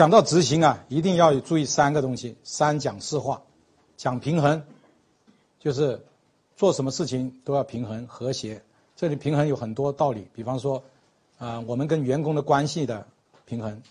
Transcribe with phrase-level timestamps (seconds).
[0.00, 3.42] 讲到执行啊，一定要注意三个东西：三讲四化，
[3.98, 4.62] 讲平衡，
[5.58, 6.06] 就是
[6.56, 8.62] 做什么事情都要平衡和谐。
[8.96, 10.82] 这里平衡有很多道理，比方说，
[11.36, 13.06] 啊，我们跟员工的关系的
[13.44, 13.82] 平衡，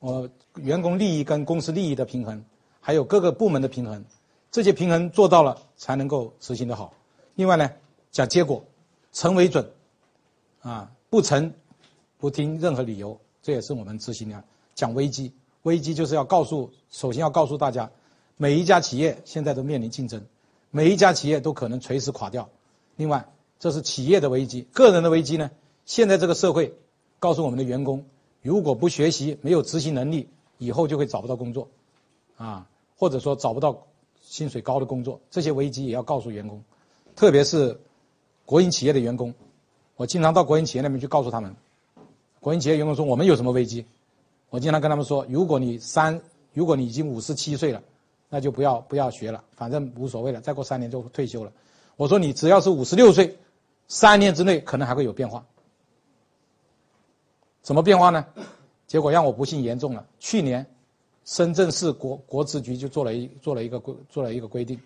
[0.00, 2.44] 我员工利益跟公司利益的平衡，
[2.80, 4.04] 还有各个部门的平衡，
[4.50, 6.92] 这些平衡做到了才能够执行的好。
[7.36, 7.70] 另外呢，
[8.10, 8.64] 讲结果，
[9.12, 9.70] 成为准，
[10.60, 11.54] 啊，不成，
[12.18, 14.42] 不听任何理由，这也是我们执行的。
[14.74, 15.32] 讲危机。
[15.62, 17.90] 危机就是要告诉，首先要告诉大家，
[18.36, 20.24] 每一家企业现在都面临竞争，
[20.70, 22.48] 每一家企业都可能随时垮掉。
[22.96, 23.28] 另外，
[23.58, 25.50] 这是企业的危机，个人的危机呢？
[25.86, 26.74] 现在这个社会
[27.18, 28.04] 告诉我们的员工，
[28.42, 30.28] 如果不学习，没有执行能力，
[30.58, 31.68] 以后就会找不到工作，
[32.36, 32.66] 啊，
[32.96, 33.86] 或者说找不到
[34.20, 35.20] 薪水高的工作。
[35.30, 36.62] 这些危机也要告诉员工，
[37.14, 37.80] 特别是
[38.44, 39.34] 国营企业的员工，
[39.94, 41.54] 我经常到国营企业那边去告诉他们，
[42.40, 43.86] 国营企业员工说我们有什么危机？
[44.52, 46.20] 我经常跟他们说，如果你三，
[46.52, 47.82] 如果你已经五十七岁了，
[48.28, 51.50] 那就不要不要学了，反正无所谓了，再过三年就退休了。
[51.96, 53.34] 我说你只要是五十六岁，
[53.88, 55.42] 三年之内可能还会有变化。
[57.62, 58.26] 怎么变化呢？
[58.86, 60.06] 结果让我不幸言中了。
[60.18, 60.66] 去年，
[61.24, 64.78] 深圳市国国资局就做了一做了一个规做了一个规定，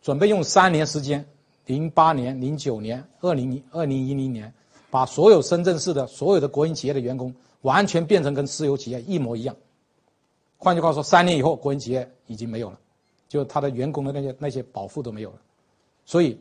[0.00, 1.22] 准备用三年时间，
[1.66, 4.50] 零八年、零九年、二零二零一零年，
[4.88, 7.34] 把所有深圳市的所有的国营企业的员工。
[7.64, 9.56] 完全变成跟私有企业一模一样。
[10.58, 12.78] 换句话说，三年以后，国营企业已经没有了，
[13.26, 15.36] 就他的员工的那些那些保护都没有了。
[16.04, 16.38] 所以，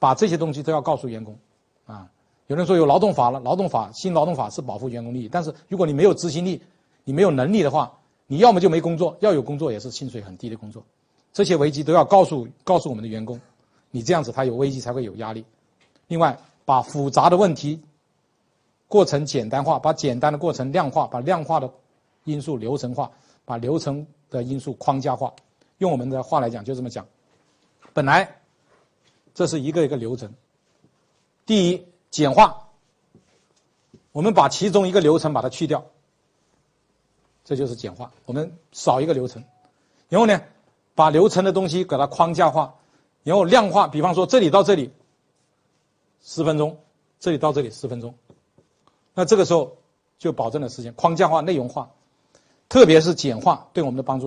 [0.00, 1.38] 把这些东西都要告诉员工。
[1.86, 2.10] 啊，
[2.48, 6.60] 有人说有劳动法了，劳动法新劳动法是保护员工利益，但是如果你没有执行力，
[7.04, 10.82] 你没有能力的话，你要么就没工作，要有工作也是薪水很低的工作。
[11.32, 13.40] 这些危机都要告诉告诉我们的员工，
[13.92, 15.44] 你这样子他有危机才会有压力。
[16.08, 17.80] 另外，把复杂的问题。
[18.88, 21.70] 过程简单化，把简单的过程量化，把量化的
[22.24, 23.10] 因素流程化，
[23.44, 25.32] 把流程的因素框架化。
[25.78, 27.06] 用我们的话来讲，就这么讲。
[27.92, 28.40] 本来
[29.34, 30.32] 这是一个一个流程。
[31.44, 32.68] 第一，简化，
[34.12, 35.84] 我们把其中一个流程把它去掉，
[37.44, 38.12] 这就是简化。
[38.26, 39.44] 我们少一个流程，
[40.08, 40.40] 然后呢，
[40.94, 42.74] 把流程的东西给它框架化，
[43.24, 43.88] 然后量化。
[43.88, 44.90] 比方说，这里到这里
[46.22, 46.78] 十分钟，
[47.18, 48.14] 这里到这里十分钟。
[49.14, 49.76] 那这个时候
[50.18, 51.90] 就保证了时间框架化、内容化，
[52.68, 54.22] 特别是简化对我们的帮助。